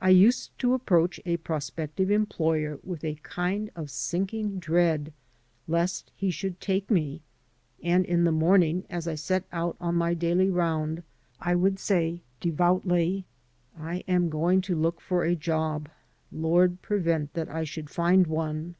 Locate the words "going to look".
14.30-15.00